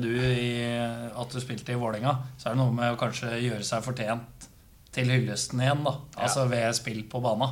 [0.00, 3.64] du i at du spilte i Vålerenga, så er det noe med å kanskje gjøre
[3.64, 4.48] seg fortjent
[4.92, 5.94] til hyllesten igjen, da.
[6.20, 7.50] Altså ved spill på bana.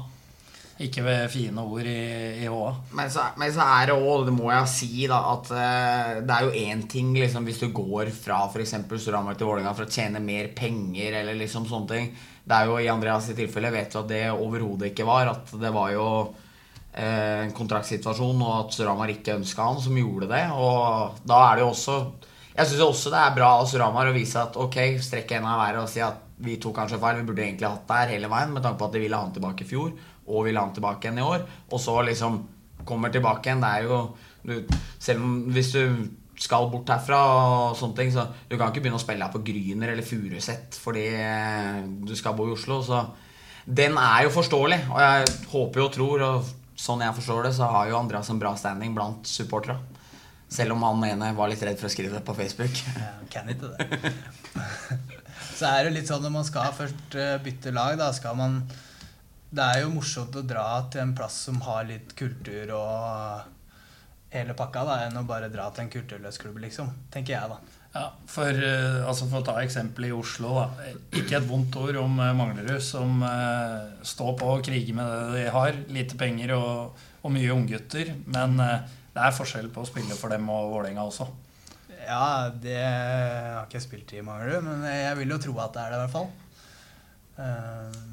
[0.81, 2.01] Ikke ved fine ord i,
[2.41, 2.69] i HA.
[2.97, 6.37] Men så, men så er det òg, det må jeg si, da, at uh, det
[6.37, 8.73] er jo én ting liksom, hvis du går fra f.eks.
[8.89, 12.07] Storhamar til Vålerenga for å tjene mer penger eller liksom sånne ting.
[12.49, 15.35] Det er jo I Andreas' i tilfelle vet du at det overhodet ikke var.
[15.35, 20.31] At det var jo uh, en kontraktsituasjon, og at Storhamar ikke ønska han, som gjorde
[20.33, 20.47] det.
[20.57, 22.01] Og da er det jo også
[22.57, 25.61] Jeg syns også det er bra av Storhamar å vise at ok, strekke henda i
[25.61, 28.31] været og si at vi tok kanskje feil, vi burde egentlig hatt det her hele
[28.33, 29.93] veien, med tanke på at de ville ha han tilbake i fjor
[30.31, 31.45] og vil ha han tilbake igjen i år.
[31.71, 32.41] Og så liksom
[32.89, 33.63] kommer tilbake igjen.
[33.65, 34.01] Det er jo
[34.47, 34.55] du,
[34.99, 35.83] Selv om hvis du
[36.41, 39.43] skal bort herfra og sånne ting, så du kan ikke begynne å spille her på
[39.45, 42.81] Gryner eller Furuset fordi eh, du skal bo i Oslo.
[42.87, 43.03] Så
[43.69, 44.81] den er jo forståelig.
[44.89, 48.41] Og jeg håper og tror, og sånn jeg forstår det, så har jo Andreas en
[48.41, 49.99] bra standing blant supporterne.
[50.51, 52.81] Selv om han ene var litt redd for å skrive det på Facebook.
[52.97, 54.15] Ja, kan ikke det.
[55.59, 58.63] så er det litt sånn når man skal først eh, bytte lag, da skal man
[59.51, 63.49] det er jo morsomt å dra til en plass som har litt kultur og
[64.31, 66.91] hele pakka, da, enn å bare dra til en kulturløs klubb, liksom.
[67.11, 67.77] Tenker jeg, da.
[67.91, 70.91] Ja, for, uh, altså for å ta eksempelet i Oslo, da.
[71.19, 75.41] Ikke et vondt ord om uh, Manglerud, som uh, står på og kriger med det
[75.41, 75.81] de har.
[75.91, 78.13] Lite penger og, og mye unggutter.
[78.31, 81.27] Men det er forskjell på å spille for dem og Vålerenga også.
[82.05, 85.83] Ja, det har ikke jeg spilt i Manglerud, men jeg vil jo tro at det
[85.83, 86.31] er det, i hvert fall.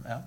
[0.09, 0.19] ja.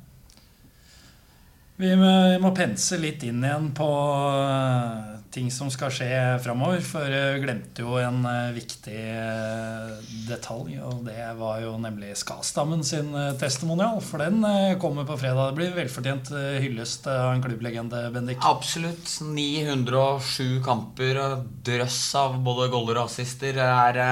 [1.80, 6.10] Vi må pense litt inn igjen på eh, ting som skal skje
[6.44, 6.82] framover.
[6.84, 9.94] For jeg glemte jo en eh, viktig eh,
[10.28, 14.02] detalj, og det var jo nemlig Skastammen sin testimonial.
[14.04, 14.44] For den
[14.82, 15.54] kommer på fredag.
[15.54, 18.44] Det blir velfortjent hyllest av en klubblegende, Bendik.
[18.44, 19.16] Absolutt.
[19.24, 21.22] 907 kamper
[21.64, 23.56] drøss av både goller og assister.
[23.56, 24.02] Er,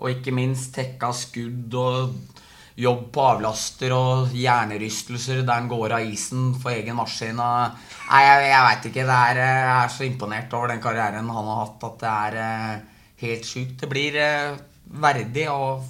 [0.00, 2.33] og ikke minst tekka skudd og
[2.74, 7.38] jobb på avlaster og hjernerystelser der han går av isen for egen maskin.
[7.38, 9.04] Og, nei, jeg, jeg veit ikke.
[9.04, 13.04] Er, jeg er så imponert over den karrieren han har hatt, at det er uh,
[13.22, 13.76] helt sjukt.
[13.82, 14.58] Det blir uh,
[15.04, 15.86] verdig og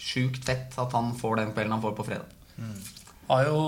[0.00, 2.34] sjukt fett at han får den kvelden han får på fredag.
[2.58, 2.76] Mm.
[3.28, 3.60] Har jo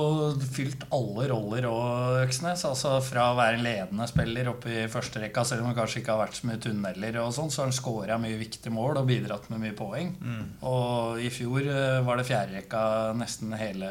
[0.53, 2.65] fylt alle roller og Øksnes.
[2.69, 6.03] altså Fra å være en ledende spiller oppe i første rekka, selv om det kanskje
[6.03, 9.01] ikke har vært så mye tunneler, og sånn, så har han skåra mye viktige mål
[9.01, 10.13] og bidratt med mye poeng.
[10.21, 10.45] Mm.
[10.69, 12.83] Og i fjor eh, var det fjerderekka
[13.17, 13.91] nesten hele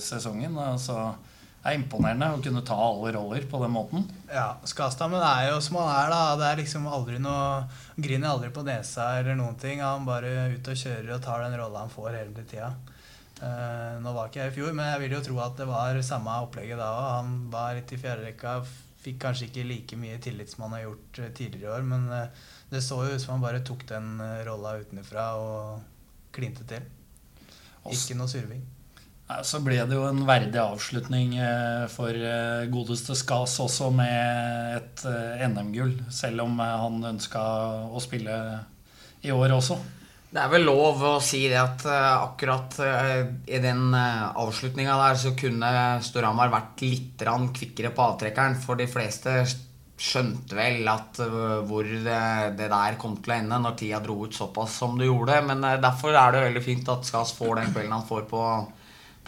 [0.00, 0.56] sesongen.
[0.58, 1.12] altså
[1.62, 4.06] det er imponerende å kunne ta alle roller på den måten.
[4.26, 6.22] Ja, Skastammen er jo som han er, da.
[6.40, 9.78] Det er liksom aldri noe Griner aldri på nesa eller noen ting.
[9.78, 12.72] Han bare ut og kjører og tar den rolla han får hele tida.
[13.42, 15.98] Uh, nå var ikke jeg i fjor, men jeg vil jo tro at det var
[16.06, 17.06] samme opplegget da òg.
[17.16, 18.60] Han var litt i fjerderekka.
[19.02, 22.04] Fikk kanskje ikke like mye tillit som han har gjort uh, tidligere i år, men
[22.12, 24.14] uh, det så jo ut som han bare tok den
[24.46, 26.86] rolla utenfra og klinte til.
[27.90, 28.62] Ikke noe surving.
[29.42, 31.34] Så ble det jo en verdig avslutning
[31.88, 32.16] for
[32.68, 35.04] godeste Skas også med et
[35.48, 37.42] NM-gull, selv om han ønska
[37.88, 38.36] å spille
[39.24, 39.78] i år også.
[40.32, 44.94] Det er vel lov å si det at uh, akkurat uh, i den uh, avslutninga
[44.96, 47.24] der så kunne Storhamar vært litt
[47.58, 48.56] kvikkere på avtrekkeren.
[48.62, 49.42] For de fleste
[50.02, 51.20] skjønte vel at
[51.68, 52.22] hvor det,
[52.56, 55.36] det, der kom til å ende når tida dro ut såpass som det gjorde.
[55.52, 58.42] Men derfor er det veldig fint at Skas får den kvelden han får på,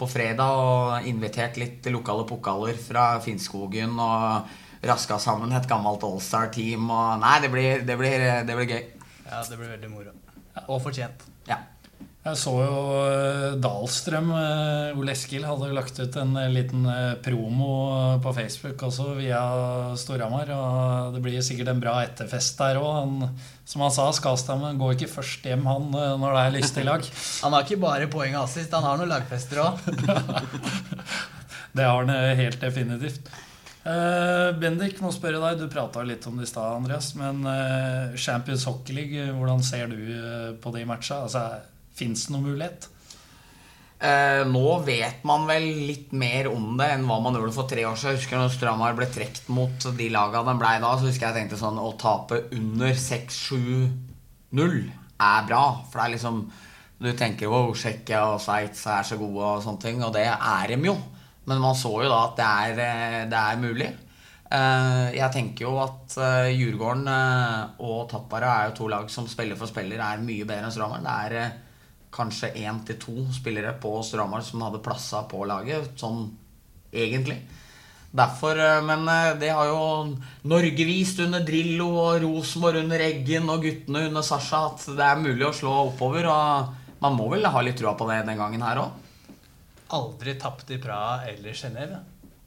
[0.01, 3.93] på fredag, og invitert litt lokale pokaler fra Finnskogen.
[4.01, 6.89] og raska sammen et gammelt Allstar-team.
[6.89, 8.85] og Nei, det blir, det, blir, det blir gøy.
[9.29, 10.24] Ja, det blir veldig moro.
[10.67, 11.25] Og fortjent.
[11.49, 11.59] Ja.
[12.25, 16.87] Jeg så jo eh, Dahlstrøm, eh, Ole Eskil, hadde lagt ut en eh, liten
[17.21, 17.67] promo
[18.23, 19.41] på Facebook også via
[20.01, 20.49] Storhamar.
[20.55, 23.27] Og det blir sikkert en bra etterfest der òg.
[23.69, 27.05] Som han sa, Skastammen går ikke først hjem, han, når det er lystig lag.
[27.43, 29.85] han har ikke bare poeng og assist, han har noen lagfester òg.
[31.77, 33.29] det har han helt definitivt.
[33.85, 37.11] Uh, Bendik, spør jeg deg, du prata litt om det i stad, Andreas.
[37.19, 41.21] Men uh, Champions Hockey League, hvordan ser du uh, på de matcha?
[41.27, 41.45] Altså,
[41.95, 42.89] Fins det noen mulighet?
[44.05, 47.95] nå vet man vel litt mer om det enn hva man gjorde for tre år
[47.97, 48.11] siden.
[48.11, 51.37] Jeg husker når Stramar ble trukket mot de laga den blei da, så husker jeg
[51.39, 54.75] tenkte sånn Å tape under 6-7-0
[55.15, 55.63] er bra.
[55.87, 56.43] For det er liksom
[56.99, 60.75] Du tenker jo Tsjekkia og Sveits er så gode og sånne ting, og det er
[60.75, 60.99] dem jo.
[61.45, 63.89] Men man så jo da at det er, eh, det er mulig.
[64.55, 67.09] Eh, jeg tenker jo at eh, Djurgården
[67.85, 71.05] og Tappara er jo to lag som spiller for spiller er mye bedre enn Storhamar.
[71.05, 71.61] Det er
[72.15, 76.29] kanskje én til to spillere på Stramar som hadde plassa på laget, sånn
[76.93, 77.41] egentlig.
[78.15, 78.55] Derfor,
[78.87, 79.03] Men
[79.41, 80.15] det har jo
[80.47, 85.19] Norge vist under Drillo og Rosenborg under Eggen og guttene under Sasha at det er
[85.19, 86.29] mulig å slå oppover.
[86.31, 89.04] Og man må vel ha litt trua på det den gangen her òg
[89.93, 92.01] aldri tapt i Praha eller Genéve.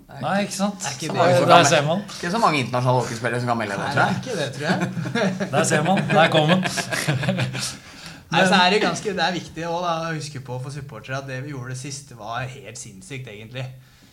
[0.09, 0.87] Nei, ikke sant?
[0.95, 2.01] Ikke det, der ser man.
[2.09, 4.21] Ikke så mange internasjonale hockeyspillere som kan melde det, tror jeg.
[4.23, 5.51] Ikke det, tror jeg.
[5.57, 6.01] der ser man.
[6.09, 6.65] Der kom den.
[8.33, 9.77] Nei, så er det, ganske, det er viktig å
[10.13, 13.65] huske på for supportere at det vi gjorde sist, var helt sinnssykt, egentlig.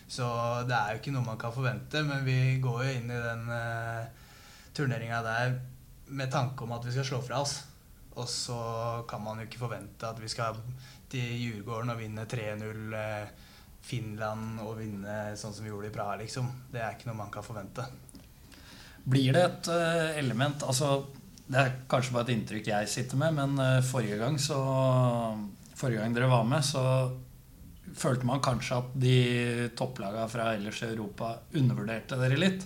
[0.08, 0.26] Så
[0.68, 3.48] det er jo ikke noe man kan forvente, men vi går jo inn i den
[3.50, 4.28] uh,
[4.76, 5.56] turneringa der
[6.16, 7.58] med tanke om at vi skal slå fra oss.
[8.16, 8.60] Og så
[9.08, 10.56] kan man jo ikke forvente at vi skal
[11.12, 12.96] til Djurgården og vinne 3-0.
[12.96, 13.34] Eh,
[13.86, 16.48] Finland og vinne sånn som vi gjorde i Praha, liksom.
[16.72, 17.84] Det er ikke noe man kan forvente.
[19.06, 21.04] Blir det et uh, element altså,
[21.46, 24.58] Det er kanskje bare et inntrykk jeg sitter med, men uh, forrige gang så
[25.78, 26.82] Forrige gang dere var med, så
[27.96, 29.16] følte man kanskje at de
[29.78, 32.64] topplagene fra ellers i Europa undervurderte dere litt.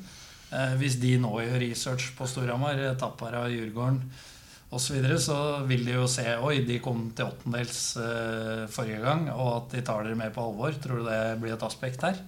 [0.78, 3.98] Hvis de nå gjør research på Storhamar, av Djurgården
[4.70, 9.00] osv., så, videre, så vil de jo se Oi, de kom til åttendels uh, forrige
[9.02, 10.76] gang, og at de tar dere med på alvor.
[10.78, 12.20] Tror du det blir et aspekt her?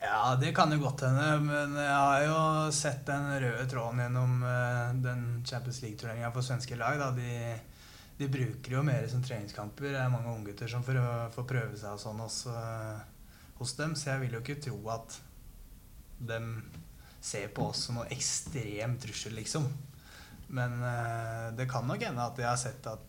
[0.00, 1.26] Ja, det kan jo godt hende.
[1.44, 2.38] Men jeg har jo
[2.74, 7.02] sett den røde tråden gjennom uh, den Champions League-turneringa for svenske lag.
[7.18, 7.34] De,
[8.16, 9.90] de, bruker jo mer som treningskamper.
[9.92, 11.02] Det er mange unggutter som får,
[11.36, 13.92] får prøve seg og sånn også, uh, hos dem.
[13.98, 15.20] Så jeg vil jo ikke tro at
[16.32, 16.40] de
[17.20, 19.68] ser på oss som noe ekstrem trussel, liksom.
[20.48, 23.04] Men uh, det kan nok hende at jeg har sett at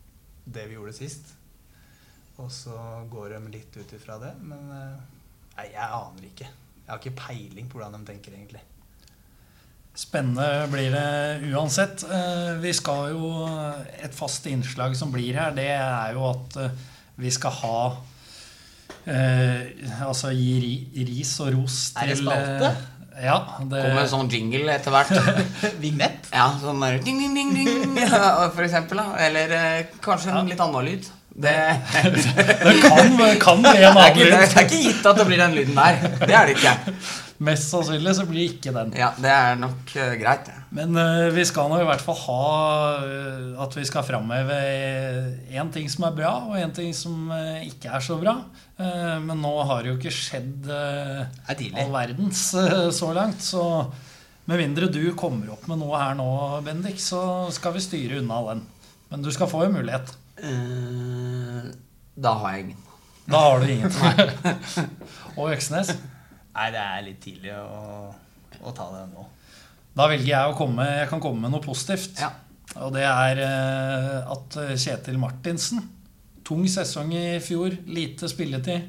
[0.49, 1.36] det vi gjorde sist.
[2.39, 2.75] Og så
[3.12, 4.34] går de litt ut ifra det.
[4.43, 4.97] Men uh,
[5.56, 6.49] nei, jeg aner ikke.
[6.49, 8.63] Jeg har ikke peiling på hvordan de tenker, egentlig.
[9.99, 12.06] Spennende blir det uansett.
[12.08, 13.32] Uh, vi skal jo
[13.99, 16.62] Et fast innslag som blir her, det er jo at
[17.19, 17.82] vi skal ha
[19.10, 22.99] Altså gi ris og ros til Er det spalte?
[23.20, 23.82] Ja, det...
[23.84, 25.12] Kommer en sånn jingle etter hvert.
[25.84, 26.30] Vignett?
[26.32, 29.02] Ja, sånn der ding, ding, ding, ding, for eksempel.
[29.02, 29.16] Da.
[29.28, 31.10] Eller eh, kanskje en litt annen lyd.
[31.40, 31.56] Det,
[31.94, 34.32] det kan, kan, bli en annen lyd.
[34.34, 36.00] Det er ikke gitt at det blir den lyden der.
[36.24, 36.76] Det er det ikke.
[37.39, 38.89] Mest sannsynlig så blir det ikke den.
[38.99, 40.49] Ja, Det er nok uh, greit.
[40.75, 42.39] Men uh, vi skal nå i hvert fall ha
[42.99, 44.58] uh, at vi skal framheve
[45.47, 47.32] én ting som er bra, og én ting som
[47.63, 48.36] ikke er så bra.
[48.80, 52.43] men nå har det jo ikke skjedd all verdens
[52.95, 53.43] så langt.
[53.43, 53.63] Så
[54.47, 56.30] med mindre du kommer opp med noe her nå,
[56.63, 58.63] Bendik, så skal vi styre unna den.
[59.12, 60.15] Men du skal få en mulighet.
[62.15, 62.88] da har jeg ingen.
[63.28, 63.91] Da har du ingen.
[65.38, 65.91] og Øksnes?
[66.56, 68.10] Nei, det er litt tidlig å,
[68.60, 69.26] å ta det nå.
[70.00, 72.20] Da velger jeg å komme Jeg kan komme med noe positivt.
[72.22, 72.32] Ja.
[72.78, 75.82] Og det er eh, at Kjetil Martinsen
[76.46, 78.88] Tung sesong i fjor, lite spilletid.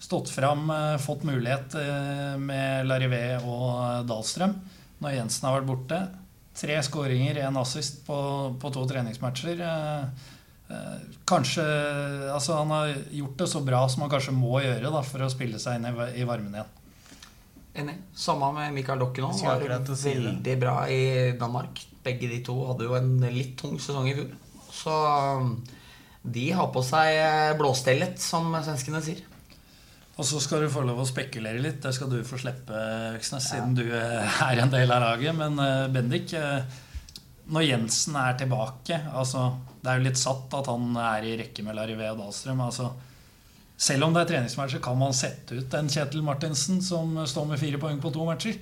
[0.00, 4.54] Stått fram, eh, fått mulighet eh, med Larivé og Dahlstrøm
[5.02, 5.98] når Jensen har vært borte.
[6.58, 8.16] Tre skåringer, én assist på,
[8.58, 9.60] på, to treningsmatcher.
[11.28, 11.62] Kanskje
[12.32, 15.30] Altså, han har gjort det så bra som han kanskje må gjøre da, for å
[15.30, 15.86] spille seg inn
[16.18, 16.77] i varmen igjen.
[17.78, 17.94] Enig.
[18.16, 19.40] Samme med Mikael Dokken òg.
[19.44, 21.00] Var veldig bra i
[21.38, 21.80] Danmark.
[22.04, 24.30] Begge de to hadde jo en litt tung sesong i fjor.
[24.74, 24.94] Så
[26.22, 29.22] De har på seg eh, blåstellet, som svenskene sier.
[30.18, 31.78] Og så skal du få lov å spekulere litt.
[31.84, 32.74] Det skal du få slippe,
[33.14, 35.36] Øksnes, siden du eh, er en del av laget.
[35.38, 36.34] Men eh, Bendik,
[37.48, 39.46] når Jensen er tilbake altså,
[39.80, 42.66] Det er jo litt satt at han er i rekke med Larivé og Dahlstrøm.
[42.66, 42.90] Altså,
[43.78, 47.60] selv om det er treningsmatcher, kan man sette ut en Kjetil Martinsen som står med
[47.60, 48.58] fire poeng på to matcher?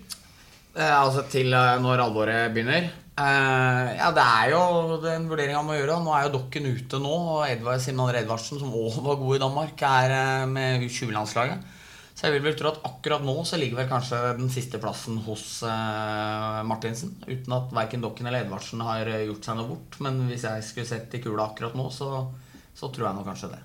[0.76, 2.90] Eh, altså til eh, når alvoret begynner.
[3.16, 5.96] Eh, ja, det er jo den vurderinga man må gjøre.
[6.05, 9.40] Nå er jo Dokken ute nå, og Edvard Simen Edvardsen, som òg var god i
[9.40, 11.72] Danmark, er eh, med U20-landslaget.
[12.16, 15.18] Så jeg vil vel tro at akkurat nå så ligger vel kanskje den siste plassen
[15.24, 17.16] hos eh, Martinsen.
[17.24, 19.98] Uten at verken Dokken eller Edvardsen har eh, gjort seg noe bort.
[20.05, 22.11] Men hvis jeg skulle sett i kula akkurat nå, så,
[22.76, 23.62] så tror jeg nå kanskje det.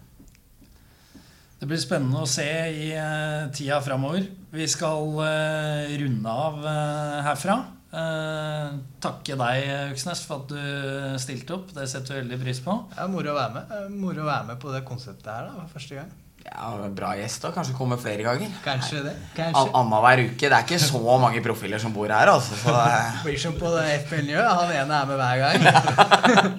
[1.61, 4.23] Det blir spennende å se i eh, tida framover.
[4.49, 7.57] Vi skal eh, runde av eh, herfra.
[7.91, 8.71] Eh,
[9.03, 11.69] takke deg, Øksnes, for at du stilte opp.
[11.75, 12.73] Det setter vi veldig pris på.
[12.97, 13.93] Ja, moro å være med.
[13.93, 16.09] Moro å være med på det konseptet her da, for første gang.
[16.41, 17.51] Ja, Bra gjest, da.
[17.53, 18.49] Kanskje kommer flere ganger.
[18.65, 19.13] Kanskje det.
[19.13, 19.67] An- Kanskje.
[19.77, 20.41] Annenhver uke.
[20.49, 22.57] Det er ikke så mange profiler som bor her, altså.
[22.57, 24.49] Så det Blir som på det FPL-miljøet.
[24.63, 25.57] Han ene er med hver gang.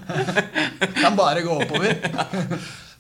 [1.03, 1.99] kan bare gå oppover.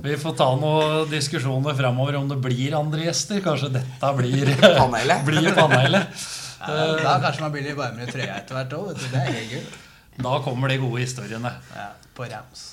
[0.02, 3.38] Vi får ta noen diskusjoner fremover om det blir andre gjester.
[3.44, 5.24] Kanskje dette blir Panelet.
[5.28, 6.26] blir panelet.
[6.62, 8.92] Ja, da kanskje man blir litt varmere i trøya etter hvert òg.
[8.98, 9.64] Det er gøy.
[10.22, 11.54] Da kommer de gode historiene.
[11.74, 12.68] Ja, på rams.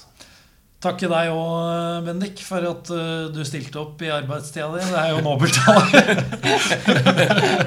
[0.79, 4.83] Takke deg òg, Bendik, for at eh, du stilte opp i arbeidstida di.
[4.87, 6.21] Det er jo nobelt av deg.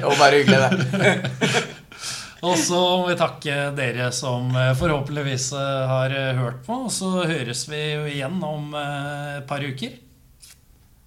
[0.01, 1.11] jo bare hyggelig, det.
[2.43, 6.81] Og så må vi takke dere som eh, forhåpentligvis eh, har eh, hørt på.
[6.89, 9.95] Og så høres vi jo igjen om et par uker.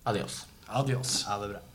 [0.08, 0.44] Adios.
[0.66, 1.18] Adios.
[1.28, 1.65] Ha det bra.